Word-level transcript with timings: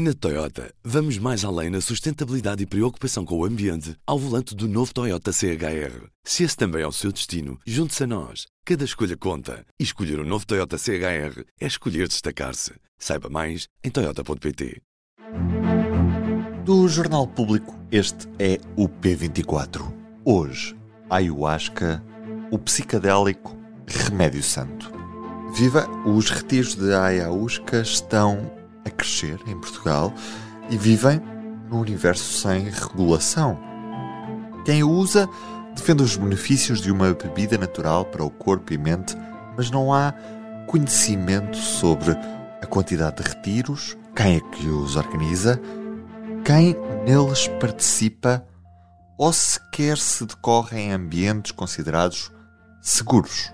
Na 0.00 0.14
Toyota, 0.14 0.72
vamos 0.84 1.18
mais 1.18 1.44
além 1.44 1.70
na 1.70 1.80
sustentabilidade 1.80 2.62
e 2.62 2.66
preocupação 2.66 3.24
com 3.24 3.36
o 3.36 3.44
ambiente 3.44 3.96
ao 4.06 4.16
volante 4.16 4.54
do 4.54 4.68
novo 4.68 4.94
Toyota 4.94 5.32
CHR. 5.32 6.06
Se 6.22 6.44
esse 6.44 6.56
também 6.56 6.82
é 6.82 6.86
o 6.86 6.92
seu 6.92 7.10
destino, 7.10 7.58
junte-se 7.66 8.04
a 8.04 8.06
nós. 8.06 8.46
Cada 8.64 8.84
escolha 8.84 9.16
conta. 9.16 9.66
E 9.76 9.82
escolher 9.82 10.20
o 10.20 10.22
um 10.22 10.24
novo 10.24 10.46
Toyota 10.46 10.78
CHR 10.78 11.42
é 11.60 11.66
escolher 11.66 12.06
destacar-se. 12.06 12.74
Saiba 12.96 13.28
mais 13.28 13.66
em 13.82 13.90
Toyota.pt. 13.90 14.80
Do 16.64 16.86
Jornal 16.86 17.26
Público, 17.26 17.74
este 17.90 18.28
é 18.38 18.60
o 18.76 18.88
P24. 18.88 19.92
Hoje, 20.24 20.76
Ayahuasca, 21.10 22.04
o 22.52 22.58
psicadélico 22.60 23.58
Remédio 23.84 24.44
Santo. 24.44 24.92
Viva! 25.56 25.88
Os 26.06 26.30
retiros 26.30 26.76
de 26.76 26.94
Ayahuasca 26.94 27.80
estão 27.80 28.57
a 28.88 28.90
crescer 28.90 29.40
em 29.46 29.58
Portugal 29.58 30.12
e 30.68 30.76
vivem 30.76 31.20
num 31.70 31.80
universo 31.80 32.40
sem 32.40 32.64
regulação. 32.64 33.58
Quem 34.64 34.82
o 34.82 34.90
usa 34.90 35.28
defende 35.74 36.02
os 36.02 36.16
benefícios 36.16 36.80
de 36.80 36.90
uma 36.90 37.14
bebida 37.14 37.56
natural 37.56 38.04
para 38.04 38.24
o 38.24 38.30
corpo 38.30 38.72
e 38.72 38.78
mente, 38.78 39.16
mas 39.56 39.70
não 39.70 39.92
há 39.92 40.12
conhecimento 40.66 41.56
sobre 41.56 42.12
a 42.60 42.66
quantidade 42.66 43.22
de 43.22 43.28
retiros, 43.28 43.96
quem 44.14 44.36
é 44.36 44.40
que 44.40 44.66
os 44.66 44.96
organiza, 44.96 45.60
quem 46.44 46.76
neles 47.04 47.48
participa 47.60 48.44
ou 49.16 49.32
sequer 49.32 49.96
se 49.98 50.24
decorre 50.26 50.80
em 50.80 50.92
ambientes 50.92 51.52
considerados 51.52 52.30
seguros. 52.80 53.52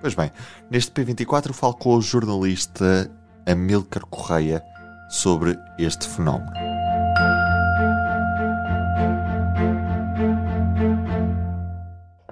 Pois 0.00 0.14
bem, 0.14 0.30
neste 0.70 0.92
P24 0.92 1.52
falo 1.52 1.74
com 1.74 1.96
o 1.96 2.02
jornalista 2.02 3.10
Amílcar 3.48 4.04
Correia 4.10 4.62
sobre 5.08 5.58
este 5.78 6.06
fenómeno. 6.06 6.52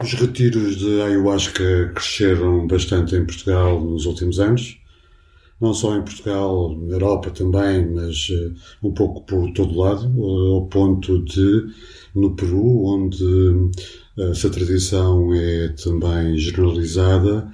Os 0.03 0.13
retiros 0.13 0.77
de 0.77 1.01
ayahuasca 1.01 1.91
cresceram 1.95 2.67
bastante 2.67 3.17
em 3.17 3.25
Portugal 3.25 3.81
nos 3.81 4.05
últimos 4.05 4.39
anos. 4.39 4.79
Não 5.59 5.73
só 5.73 5.97
em 5.97 6.03
Portugal, 6.03 6.77
na 6.79 6.97
Europa 6.97 7.31
também, 7.31 7.91
mas 7.91 8.29
uh, 8.29 8.55
um 8.83 8.93
pouco 8.93 9.23
por 9.23 9.51
todo 9.55 9.79
lado, 9.79 10.07
uh, 10.21 10.57
ao 10.57 10.67
ponto 10.67 11.25
de, 11.25 11.65
no 12.15 12.37
Peru, 12.37 12.85
onde 12.85 13.25
uh, 13.25 13.71
essa 14.31 14.51
tradição 14.51 15.33
é 15.33 15.69
também 15.69 16.37
generalizada, 16.37 17.51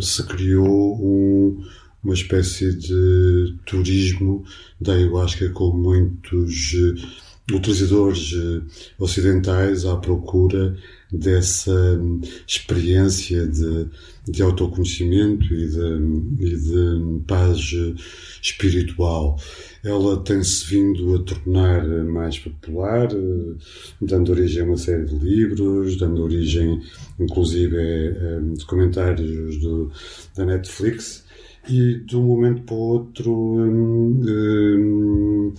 se 0.00 0.22
criou 0.24 0.94
um, 0.94 1.64
uma 2.02 2.14
espécie 2.14 2.72
de 2.72 3.54
turismo 3.64 4.44
da 4.80 4.94
ayahuasca 4.94 5.48
com 5.50 5.72
muitos 5.72 6.72
uh, 6.74 7.54
utilizadores 7.54 8.32
uh, 8.32 8.62
ocidentais 8.98 9.84
à 9.84 9.96
procura 9.96 10.76
dessa 11.12 11.72
um, 11.72 12.20
experiência 12.46 13.46
de, 13.46 13.88
de 14.28 14.42
autoconhecimento 14.42 15.52
e 15.54 15.68
de, 15.68 16.44
e 16.44 16.56
de 16.56 17.22
paz 17.26 17.72
eh, 17.74 17.94
espiritual. 18.42 19.38
Ela 19.84 20.16
tem-se 20.24 20.66
vindo 20.66 21.14
a 21.14 21.22
tornar 21.22 21.86
mais 22.04 22.40
popular, 22.40 23.08
dando 24.02 24.32
origem 24.32 24.62
a 24.62 24.64
uma 24.64 24.76
série 24.76 25.04
de 25.04 25.14
livros, 25.16 25.96
dando 25.96 26.24
origem, 26.24 26.82
inclusive, 27.20 27.76
a 27.78 28.40
documentários 28.58 29.60
do, 29.60 29.92
da 30.34 30.44
Netflix 30.44 31.24
e 31.68 32.00
de 32.00 32.16
um 32.16 32.22
momento 32.22 32.62
para 32.62 32.74
o 32.74 32.78
outro 32.78 33.32
hum, 33.32 34.20
hum, 34.22 35.54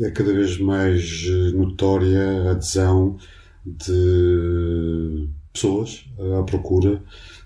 é 0.00 0.10
cada 0.10 0.32
vez 0.32 0.58
mais 0.58 1.24
notória 1.54 2.48
a 2.48 2.50
adesão 2.52 3.16
de 3.64 5.28
pessoas 5.52 6.04
à 6.38 6.42
procura 6.42 7.00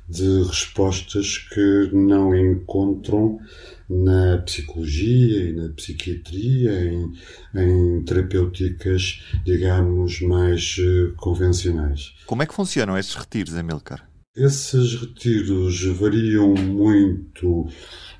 de 0.08 0.42
respostas 0.44 1.38
que 1.38 1.90
não 1.92 2.34
encontram 2.34 3.38
na 3.88 4.38
psicologia 4.38 5.50
e 5.50 5.52
na 5.52 5.68
psiquiatria, 5.70 6.84
em, 6.84 7.12
em 7.54 8.02
terapêuticas, 8.04 9.22
digamos, 9.44 10.20
mais 10.20 10.76
eh, 10.78 11.12
convencionais. 11.16 12.14
Como 12.26 12.42
é 12.42 12.46
que 12.46 12.54
funcionam 12.54 12.96
estes 12.96 13.16
retiros, 13.16 13.54
Amilcar? 13.54 14.08
Esses 14.38 14.94
retiros 14.94 15.84
variam 15.98 16.54
muito 16.54 17.66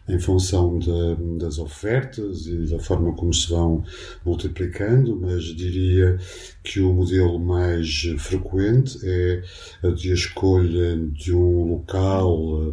em 0.08 0.18
função 0.18 0.76
de, 0.76 0.90
das 1.38 1.60
ofertas 1.60 2.44
e 2.48 2.66
da 2.66 2.80
forma 2.80 3.14
como 3.14 3.32
se 3.32 3.48
vão 3.50 3.84
multiplicando, 4.24 5.14
mas 5.14 5.44
diria 5.44 6.18
que 6.64 6.80
o 6.80 6.92
modelo 6.92 7.38
mais 7.38 8.02
frequente 8.18 8.98
é 9.04 9.44
a 9.80 9.90
de 9.90 10.12
escolha 10.12 10.96
de 10.96 11.32
um 11.32 11.74
local 11.74 12.72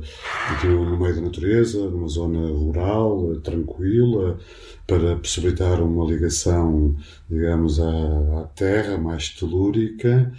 de, 0.61 0.67
no 0.67 0.97
meio 0.97 1.13
da 1.13 1.21
natureza, 1.21 1.87
numa 1.87 2.07
zona 2.07 2.47
rural, 2.47 3.35
tranquila, 3.41 4.39
para 4.87 5.17
possibilitar 5.17 5.79
uma 5.83 6.03
ligação, 6.03 6.95
digamos, 7.29 7.79
à, 7.79 8.41
à 8.41 8.43
terra 8.55 8.97
mais 8.97 9.29
telúrica 9.29 10.33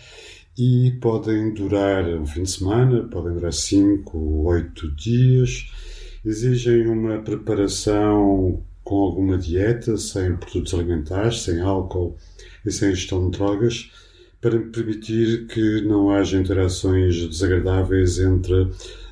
e 0.58 0.92
podem 1.00 1.52
durar 1.52 2.08
um 2.08 2.26
fim 2.26 2.42
de 2.42 2.50
semana, 2.50 3.02
podem 3.02 3.34
durar 3.34 3.52
5 3.52 4.16
ou 4.16 4.46
8 4.46 4.90
dias, 4.92 5.70
exigem 6.24 6.86
uma 6.86 7.18
preparação 7.18 8.62
com 8.82 8.96
alguma 8.96 9.36
dieta, 9.36 9.96
sem 9.96 10.36
produtos 10.36 10.72
alimentares, 10.72 11.42
sem 11.42 11.60
álcool 11.60 12.16
e 12.64 12.70
sem 12.70 12.90
ingestão 12.90 13.28
de 13.28 13.36
drogas, 13.36 13.90
para 14.40 14.58
permitir 14.58 15.46
que 15.46 15.82
não 15.82 16.10
haja 16.10 16.38
interações 16.38 17.26
desagradáveis 17.26 18.18
entre 18.18 18.70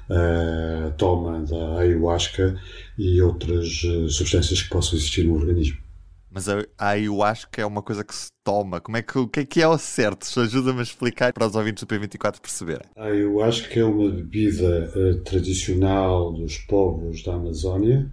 a 0.09 0.91
toma 0.93 1.41
da 1.41 1.79
ayahuasca 1.81 2.57
e 2.99 3.21
outras 3.21 3.83
eh, 3.85 4.09
substâncias 4.09 4.63
que 4.63 4.69
possam 4.69 4.99
existir 4.99 5.25
no 5.25 5.35
organismo. 5.35 5.84
Mas 6.35 6.49
a 6.49 6.65
ayahuasca 6.77 7.63
é 7.63 7.65
uma 7.65 7.81
coisa 7.81 8.03
que 8.03 8.13
se 8.13 8.27
toma. 8.43 8.81
Como 8.81 8.97
é 8.97 9.03
que, 9.03 9.17
o 9.17 9.29
que 9.29 9.41
é 9.41 9.45
que 9.45 9.63
é 9.63 9.69
o 9.69 9.79
certo? 9.79 10.27
Ajuda-me 10.41 10.81
a 10.81 10.83
explicar 10.83 11.33
para 11.33 11.47
os 11.47 11.55
ouvintes 11.55 11.85
do 11.85 11.87
P24 11.87 12.41
perceberem. 12.41 12.89
A 12.97 13.05
ayahuasca 13.05 13.79
é 13.79 13.85
uma 13.85 14.11
bebida 14.11 14.91
uh, 14.97 15.21
tradicional 15.21 16.33
dos 16.33 16.59
povos 16.59 17.23
da 17.23 17.35
Amazónia 17.35 18.11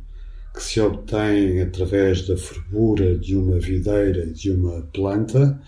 que 0.54 0.62
se 0.62 0.80
obtém 0.80 1.62
através 1.62 2.28
da 2.28 2.38
fervura 2.38 3.18
de 3.18 3.36
uma 3.36 3.58
videira 3.58 4.28
de 4.28 4.52
uma 4.52 4.84
planta 4.94 5.60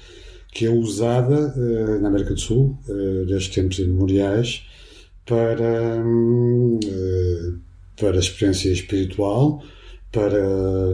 que 0.51 0.67
é 0.67 0.69
usada 0.69 1.55
uh, 1.57 2.01
na 2.01 2.09
América 2.09 2.35
do 2.35 2.39
Sul 2.39 2.77
uh, 2.87 3.25
desde 3.25 3.49
tempos 3.49 3.79
imemoriais 3.79 4.63
para, 5.25 6.03
um, 6.05 6.79
para 7.97 8.15
a 8.15 8.19
experiência 8.19 8.69
espiritual 8.69 9.63
para 10.13 10.39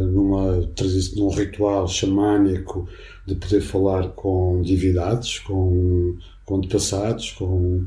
numa 0.06 0.72
num 1.18 1.30
ritual 1.30 1.88
xamânico 1.88 2.88
de 3.28 3.36
poder 3.36 3.62
falar 3.62 4.08
com 4.14 4.62
divindades, 4.62 5.40
com, 5.40 6.18
com 6.46 6.56
antepassados, 6.56 7.32
com, 7.34 7.86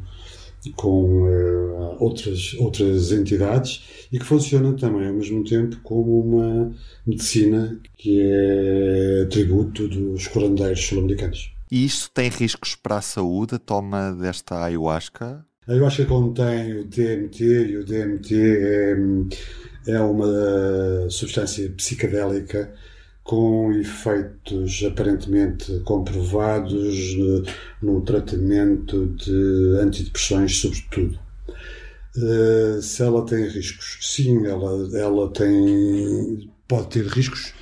com 0.76 1.22
uh, 1.22 1.96
outras, 1.98 2.54
outras 2.60 3.10
entidades 3.12 4.06
e 4.12 4.18
que 4.18 4.24
funciona 4.26 4.74
também 4.74 5.08
ao 5.08 5.14
mesmo 5.14 5.42
tempo 5.42 5.78
como 5.82 6.20
uma 6.20 6.70
medicina 7.06 7.80
que 7.96 8.20
é 8.20 9.26
tributo 9.30 9.88
dos 9.88 10.28
curandeiros 10.28 10.84
sul-americanos. 10.84 11.50
E 11.70 11.86
isto 11.86 12.10
tem 12.12 12.28
riscos 12.28 12.74
para 12.74 12.98
a 12.98 13.02
saúde, 13.02 13.54
a 13.54 13.58
toma 13.58 14.12
desta 14.12 14.62
ayahuasca? 14.62 15.42
A 15.66 15.72
ayahuasca 15.72 16.04
contém 16.04 16.80
o 16.80 16.84
DMT 16.84 17.42
e 17.42 17.76
o 17.78 17.84
DMT 17.84 18.34
é 18.34 18.96
é 19.86 20.00
uma 20.00 21.08
substância 21.10 21.68
psicadélica 21.70 22.72
com 23.24 23.72
efeitos 23.72 24.82
aparentemente 24.84 25.80
comprovados 25.84 27.16
no 27.80 28.00
tratamento 28.00 29.06
de 29.16 29.78
antidepressões, 29.80 30.58
sobretudo. 30.58 31.18
Eh, 32.16 32.80
se 32.82 33.02
ela 33.02 33.24
tem 33.24 33.48
riscos, 33.48 33.98
sim, 34.02 34.44
ela, 34.46 34.98
ela 34.98 35.30
tem, 35.30 36.50
pode 36.68 36.88
ter 36.88 37.06
riscos, 37.06 37.54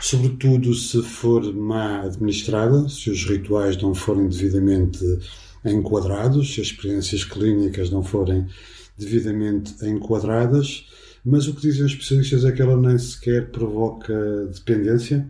sobretudo 0.00 0.74
se 0.74 1.00
for 1.02 1.54
má 1.54 2.02
administrada, 2.02 2.88
se 2.88 3.10
os 3.10 3.24
rituais 3.24 3.80
não 3.80 3.94
forem 3.94 4.28
devidamente 4.28 4.98
enquadrados, 5.64 6.54
se 6.54 6.60
as 6.60 6.68
experiências 6.68 7.24
clínicas 7.24 7.90
não 7.90 8.02
forem 8.02 8.46
devidamente 8.98 9.74
enquadradas 9.86 10.86
mas 11.24 11.48
o 11.48 11.54
que 11.54 11.62
dizem 11.62 11.84
os 11.84 11.92
especialistas 11.92 12.44
é 12.44 12.52
que 12.52 12.60
ela 12.60 12.76
nem 12.76 12.98
sequer 12.98 13.50
provoca 13.50 14.14
dependência 14.52 15.26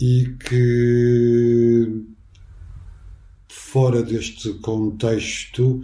e 0.00 0.34
que 0.48 2.04
fora 3.48 4.02
deste 4.02 4.52
contexto 4.54 5.82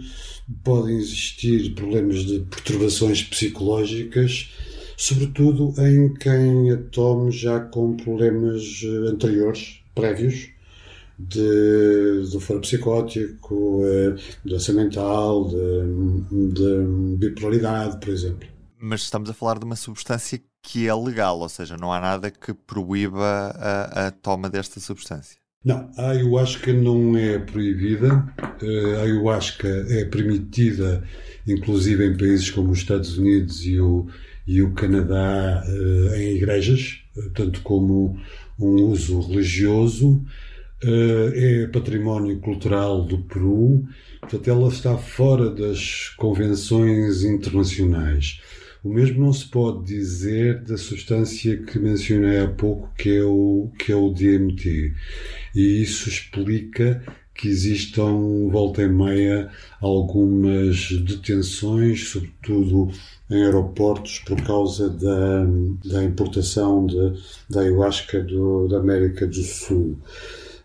podem 0.63 0.97
existir 0.97 1.73
problemas 1.73 2.25
de 2.25 2.39
perturbações 2.39 3.23
psicológicas 3.23 4.49
sobretudo 4.97 5.75
em 5.77 6.11
quem 6.15 6.71
a 6.71 6.77
tome 6.77 7.31
já 7.31 7.59
com 7.59 7.95
problemas 7.95 8.81
eh, 8.83 9.09
anteriores, 9.09 9.79
prévios, 9.93 10.49
de, 11.19 12.29
de 12.29 12.39
foro 12.39 12.61
psicótico, 12.61 13.81
eh, 13.85 14.15
doença 14.43 14.73
mental, 14.73 15.47
de, 15.47 16.53
de 16.53 17.17
bipolaridade, 17.17 17.99
por 17.99 18.09
exemplo. 18.09 18.56
Mas 18.79 19.01
estamos 19.01 19.29
a 19.29 19.33
falar 19.33 19.57
de 19.57 19.65
uma 19.65 19.75
substância 19.75 20.39
que 20.61 20.87
é 20.87 20.93
legal, 20.93 21.39
ou 21.39 21.49
seja, 21.49 21.77
não 21.77 21.91
há 21.91 21.99
nada 21.99 22.29
que 22.29 22.53
proíba 22.53 23.55
a, 23.55 24.07
a 24.07 24.11
toma 24.11 24.49
desta 24.49 24.79
substância. 24.79 25.37
Não, 25.63 25.89
a 25.97 26.11
ayahuasca 26.11 26.71
não 26.71 27.17
é 27.17 27.39
proibida. 27.39 28.23
A 28.37 29.01
ayahuasca 29.01 29.67
é 29.89 30.05
permitida, 30.05 31.03
inclusive 31.47 32.05
em 32.05 32.15
países 32.15 32.49
como 32.51 32.71
os 32.71 32.79
Estados 32.79 33.17
Unidos 33.17 33.65
e 33.65 33.79
o, 33.79 34.07
e 34.45 34.61
o 34.61 34.71
Canadá, 34.73 35.63
eh, 35.67 36.21
em 36.21 36.35
igrejas, 36.37 37.01
tanto 37.33 37.61
como 37.61 38.17
um 38.59 38.83
uso 38.83 39.19
religioso. 39.21 40.23
Eh, 40.83 41.63
é 41.63 41.67
património 41.67 42.39
cultural 42.39 43.03
do 43.03 43.17
Peru, 43.23 43.83
portanto, 44.21 44.47
ela 44.47 44.69
está 44.69 44.95
fora 44.95 45.49
das 45.49 46.09
convenções 46.17 47.23
internacionais. 47.23 48.39
O 48.87 48.93
mesmo 48.93 49.25
não 49.25 49.33
se 49.33 49.45
pode 49.45 49.83
dizer 49.83 50.63
da 50.63 50.77
substância 50.77 51.57
que 51.57 51.77
mencionei 51.77 52.39
há 52.39 52.47
pouco, 52.47 52.89
que 52.97 53.17
é 53.17 53.21
o, 53.21 53.69
que 53.77 53.91
é 53.91 53.95
o 53.97 54.13
DMT. 54.13 54.93
E 55.53 55.81
isso 55.81 56.07
explica 56.07 57.03
que 57.35 57.49
existam, 57.49 58.47
volta 58.49 58.81
e 58.81 58.87
meia, 58.87 59.51
algumas 59.81 60.89
detenções, 61.01 62.07
sobretudo 62.07 62.89
em 63.29 63.43
aeroportos, 63.43 64.19
por 64.19 64.41
causa 64.41 64.89
da, 64.89 65.43
da 65.83 66.01
importação 66.05 66.87
de, 66.87 67.13
da 67.49 67.59
ayahuasca 67.59 68.23
do, 68.23 68.69
da 68.69 68.77
América 68.77 69.27
do 69.27 69.43
Sul 69.43 69.97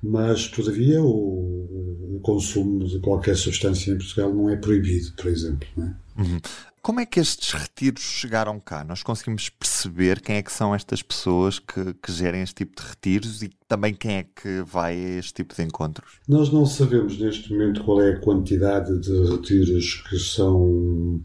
mas 0.04 0.48
todavia 0.48 1.00
o, 1.00 2.16
o, 2.16 2.20
consumo 2.24 2.84
de 2.88 2.98
qualquer 2.98 3.36
substância 3.36 3.92
em 3.92 3.98
Portugal 3.98 4.34
não 4.34 4.50
é 4.50 4.56
proibido, 4.56 5.12
por 5.12 5.28
exemplo. 5.28 5.68
É? 5.78 6.20
Uhum. 6.20 6.40
Como 6.82 6.98
é 6.98 7.06
que 7.06 7.20
estes 7.20 7.52
retiros 7.52 8.02
chegaram 8.02 8.58
cá? 8.58 8.82
Nós 8.82 9.04
conseguimos 9.04 9.48
perceber 9.48 10.20
quem 10.20 10.34
é 10.34 10.42
que 10.42 10.50
são 10.50 10.74
estas 10.74 11.00
pessoas 11.00 11.60
que, 11.60 11.94
que 11.94 12.10
gerem 12.10 12.42
este 12.42 12.56
tipo 12.56 12.82
de 12.82 12.88
retiros 12.88 13.40
e 13.40 13.50
também 13.68 13.94
quem 13.94 14.16
é 14.16 14.24
que 14.24 14.62
vai 14.62 14.96
a 14.96 15.18
este 15.20 15.32
tipo 15.32 15.54
de 15.54 15.62
encontros? 15.62 16.18
Nós 16.26 16.50
não 16.50 16.66
sabemos 16.66 17.16
neste 17.20 17.52
momento 17.52 17.84
qual 17.84 18.02
é 18.02 18.14
a 18.14 18.18
quantidade 18.18 18.98
de 18.98 19.30
retiros 19.30 20.02
que 20.10 20.18
são 20.18 21.22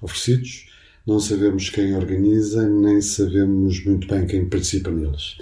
oferecidos, 0.00 0.68
não 1.04 1.18
sabemos 1.18 1.70
quem 1.70 1.96
organiza, 1.96 2.68
nem 2.68 3.02
sabemos 3.02 3.84
muito 3.84 4.06
bem 4.06 4.28
quem 4.28 4.48
participa 4.48 4.92
neles. 4.92 5.38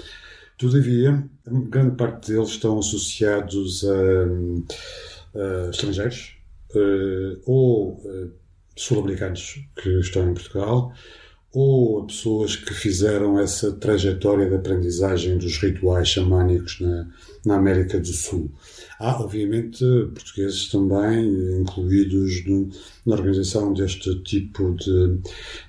Todavia, 0.56 1.28
grande 1.44 1.94
parte 1.94 2.32
deles 2.32 2.48
estão 2.48 2.78
associados 2.78 3.84
a, 3.84 5.38
a 5.38 5.68
estrangeiros 5.68 6.38
uh, 6.74 7.38
ou 7.44 7.98
uh, 7.98 8.47
sul-americanos 8.78 9.60
que 9.76 9.88
estão 10.00 10.30
em 10.30 10.34
Portugal 10.34 10.92
ou 11.52 12.02
a 12.02 12.06
pessoas 12.06 12.56
que 12.56 12.74
fizeram 12.74 13.38
essa 13.40 13.72
trajetória 13.72 14.48
de 14.48 14.54
aprendizagem 14.54 15.38
dos 15.38 15.56
rituais 15.58 16.08
xamânicos 16.08 16.78
na, 16.80 17.08
na 17.44 17.56
América 17.56 17.98
do 17.98 18.06
Sul. 18.06 18.50
Há, 18.98 19.22
obviamente, 19.22 19.78
portugueses 20.14 20.68
também 20.68 21.60
incluídos 21.60 22.44
no, 22.46 22.68
na 23.06 23.16
organização 23.16 23.72
deste 23.72 24.14
tipo 24.22 24.74
de, 24.74 25.18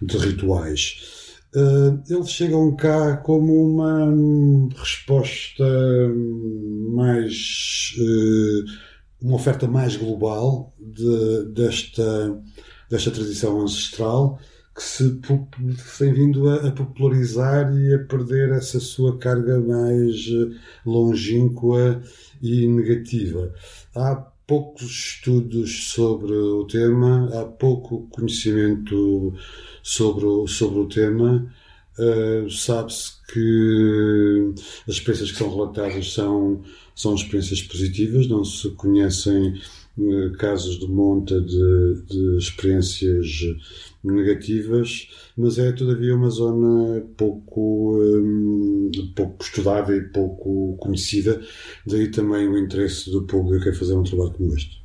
de 0.02 0.18
rituais. 0.18 1.30
Uh, 1.56 2.00
eles 2.08 2.30
chegam 2.30 2.76
cá 2.76 3.18
como 3.18 3.72
uma 3.72 4.14
resposta 4.76 5.64
mais. 6.94 7.96
Uh, 7.98 8.90
uma 9.22 9.36
oferta 9.36 9.68
mais 9.68 9.96
global 9.98 10.74
de, 10.80 11.46
desta, 11.54 12.42
desta 12.90 13.12
tradição 13.12 13.62
ancestral 13.62 14.40
que 14.76 14.84
se 14.84 15.20
tem 15.98 16.14
vindo 16.14 16.50
a, 16.50 16.68
a, 16.68 16.72
popularizar 16.72 17.76
e 17.76 17.94
a 17.94 18.00
perder 18.00 18.52
essa 18.52 18.80
sua 18.80 19.18
carga 19.18 19.60
mais 19.60 20.16
eh, 20.28 20.56
longínqua 20.86 22.02
e 22.42 22.66
negativa. 22.66 23.54
Há 23.94 24.16
poucos 24.48 24.90
estudos 24.90 25.92
sobre 25.92 26.34
o 26.34 26.66
tema, 26.66 27.30
há 27.34 27.46
pouco 27.46 28.08
conhecimento 28.10 29.34
sobre 29.84 30.48
sobre 30.48 30.80
o 30.80 30.88
tema. 30.88 31.54
Uh, 32.00 32.50
Sabe-se 32.50 33.12
que 33.32 34.54
as 34.88 34.96
experiências 34.96 35.32
que 35.32 35.38
são 35.38 35.50
relatadas 35.50 36.14
são, 36.14 36.62
são 36.96 37.14
experiências 37.14 37.62
positivas, 37.62 38.28
não 38.28 38.46
se 38.46 38.70
conhecem 38.72 39.60
uh, 39.98 40.32
casos 40.38 40.80
de 40.80 40.88
monta 40.88 41.42
de, 41.42 42.04
de 42.08 42.38
experiências 42.38 43.28
negativas, 44.04 45.10
mas 45.36 45.60
é 45.60 45.72
todavia 45.74 46.16
uma 46.16 46.30
zona 46.30 47.02
pouco, 47.18 47.98
um, 48.02 48.92
pouco 49.16 49.44
estudada 49.44 49.96
e 49.96 50.02
pouco 50.02 50.78
conhecida, 50.80 51.42
daí 51.86 52.10
também 52.10 52.48
o 52.48 52.58
interesse 52.58 53.12
do 53.12 53.24
público 53.24 53.68
em 53.68 53.74
fazer 53.74 53.94
um 53.94 54.04
trabalho 54.04 54.32
como 54.32 54.56
este. 54.56 54.80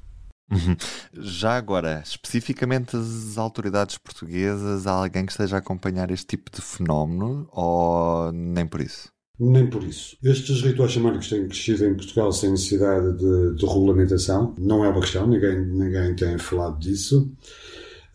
Uhum. 0.51 0.77
Já 1.15 1.57
agora, 1.57 2.03
especificamente 2.05 2.97
as 2.97 3.39
autoridades 3.39 3.97
portuguesas, 3.99 4.87
há 4.87 4.93
alguém 4.93 5.25
que 5.25 5.33
esteja 5.33 5.57
a 5.57 5.59
acompanhar 5.59 6.11
este 6.11 6.27
tipo 6.27 6.51
de 6.55 6.61
fenómeno 6.61 7.49
ou 7.51 8.31
nem 8.33 8.67
por 8.67 8.81
isso? 8.81 9.09
Nem 9.39 9.69
por 9.69 9.83
isso. 9.83 10.17
Estes 10.23 10.63
rituais 10.63 10.93
xamânicos 10.93 11.29
têm 11.29 11.49
crescido 11.49 11.85
em 11.87 11.95
Portugal 11.95 12.31
sem 12.31 12.53
necessidade 12.53 13.17
de, 13.17 13.57
de 13.57 13.67
regulamentação. 13.67 14.55
Não 14.59 14.85
é 14.85 14.89
uma 14.89 15.01
questão, 15.01 15.27
ninguém, 15.27 15.67
ninguém 15.67 16.15
tem 16.15 16.39
falado 16.39 16.79
disso. 16.79 17.33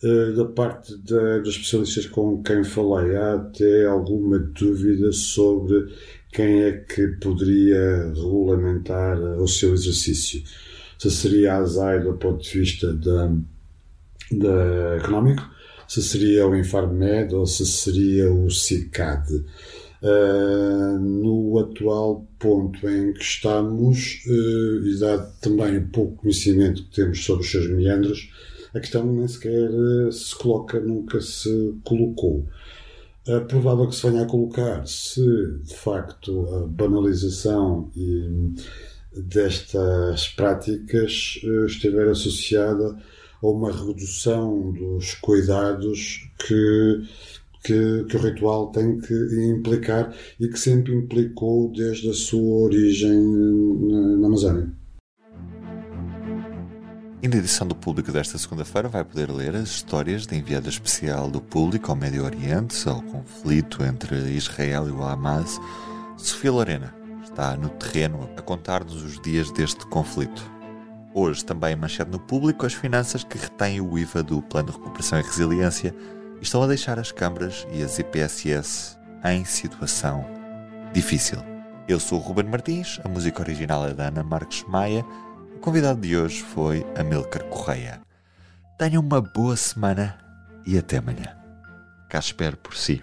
Uh, 0.02 0.34
da 0.34 0.46
parte 0.46 0.96
da, 1.02 1.40
dos 1.40 1.56
especialistas 1.56 2.06
com 2.06 2.42
quem 2.42 2.64
falei, 2.64 3.14
há 3.16 3.34
até 3.34 3.84
alguma 3.84 4.38
dúvida 4.38 5.12
sobre 5.12 5.92
quem 6.32 6.62
é 6.62 6.72
que 6.72 7.06
poderia 7.20 8.10
regulamentar 8.14 9.18
o 9.20 9.46
seu 9.46 9.74
exercício 9.74 10.42
se 11.00 11.10
seria 11.10 11.54
a 11.54 11.58
ASAI 11.60 12.00
do 12.02 12.12
ponto 12.12 12.42
de 12.42 12.60
vista 12.60 12.92
da, 12.92 13.32
da 14.30 14.96
económico, 14.98 15.48
se 15.88 16.02
seria 16.02 16.46
o 16.46 16.54
Infarmed 16.54 17.34
ou 17.34 17.46
se 17.46 17.64
seria 17.64 18.30
o 18.30 18.50
CICAD. 18.50 19.42
Uh, 20.02 20.98
no 20.98 21.58
atual 21.58 22.26
ponto 22.38 22.86
em 22.86 23.14
que 23.14 23.22
estamos, 23.22 24.22
uh, 24.26 24.86
e 24.86 24.98
dado 24.98 25.30
também 25.40 25.78
o 25.78 25.88
pouco 25.88 26.16
conhecimento 26.16 26.84
que 26.84 26.96
temos 26.96 27.24
sobre 27.24 27.44
os 27.44 27.50
seus 27.50 27.70
meandros, 27.70 28.30
a 28.74 28.80
questão 28.80 29.04
nem 29.04 29.26
sequer 29.26 29.70
uh, 29.70 30.12
se 30.12 30.34
coloca, 30.36 30.80
nunca 30.80 31.18
se 31.20 31.74
colocou. 31.82 32.46
É 33.26 33.40
provável 33.40 33.88
que 33.88 33.94
se 33.94 34.08
venha 34.08 34.22
a 34.22 34.26
colocar 34.26 34.86
se, 34.86 35.22
de 35.64 35.74
facto, 35.74 36.46
a 36.54 36.66
banalização 36.66 37.90
e 37.96 38.52
destas 39.12 40.28
práticas 40.28 41.40
eh, 41.42 41.66
estiver 41.66 42.08
associada 42.08 42.96
a 43.42 43.46
uma 43.46 43.72
redução 43.72 44.72
dos 44.72 45.14
cuidados 45.14 46.28
que, 46.38 47.08
que, 47.64 48.04
que, 48.04 48.16
o 48.16 48.20
ritual 48.20 48.70
tem 48.70 49.00
que 49.00 49.14
implicar 49.50 50.14
e 50.38 50.48
que 50.48 50.58
sempre 50.58 50.94
implicou 50.94 51.72
desde 51.72 52.10
a 52.10 52.14
sua 52.14 52.64
origem 52.64 53.18
na, 53.18 54.16
na 54.18 54.26
Amazónia. 54.26 54.70
E 57.22 57.28
na 57.28 57.36
edição 57.36 57.66
do 57.66 57.74
público 57.74 58.10
desta 58.10 58.38
segunda-feira 58.38 58.88
vai 58.88 59.04
poder 59.04 59.30
ler 59.30 59.54
as 59.54 59.68
histórias 59.68 60.26
da 60.26 60.34
enviada 60.34 60.70
especial 60.70 61.30
do 61.30 61.40
público 61.40 61.90
ao 61.90 61.96
Médio 61.96 62.24
Oriente, 62.24 62.88
ao 62.88 63.02
conflito 63.02 63.82
entre 63.82 64.16
Israel 64.30 64.88
e 64.88 64.90
o 64.90 65.02
Hamas, 65.02 65.60
Sofia 66.16 66.50
Lorena 66.50 66.99
está 67.40 67.56
no 67.56 67.70
terreno 67.70 68.28
a 68.36 68.42
contar-nos 68.42 69.02
os 69.02 69.18
dias 69.18 69.50
deste 69.50 69.86
conflito. 69.86 70.44
Hoje 71.14 71.42
também 71.42 71.74
manchete 71.74 72.10
no 72.10 72.20
público 72.20 72.66
as 72.66 72.74
finanças 72.74 73.24
que 73.24 73.38
retêm 73.38 73.80
o 73.80 73.98
IVA 73.98 74.22
do 74.22 74.42
Plano 74.42 74.70
de 74.70 74.76
Recuperação 74.76 75.18
e 75.18 75.22
Resiliência 75.22 75.94
e 76.38 76.42
estão 76.42 76.62
a 76.62 76.66
deixar 76.66 76.98
as 76.98 77.10
câmaras 77.10 77.66
e 77.72 77.82
as 77.82 77.98
IPSS 77.98 78.98
em 79.24 79.42
situação 79.46 80.22
difícil. 80.92 81.38
Eu 81.88 81.98
sou 81.98 82.18
o 82.18 82.22
Ruben 82.22 82.44
Martins, 82.44 83.00
a 83.04 83.08
música 83.08 83.40
original 83.40 83.88
é 83.88 83.94
da 83.94 84.08
Ana 84.08 84.22
Marques 84.22 84.62
Maia, 84.68 85.02
o 85.56 85.58
convidado 85.60 85.98
de 85.98 86.14
hoje 86.14 86.42
foi 86.42 86.86
Amilcar 86.94 87.44
Correia. 87.44 88.02
Tenham 88.78 89.02
uma 89.02 89.22
boa 89.22 89.56
semana 89.56 90.18
e 90.66 90.76
até 90.76 90.98
amanhã. 90.98 91.34
Cá 92.06 92.18
espero 92.18 92.58
por 92.58 92.76
si. 92.76 93.02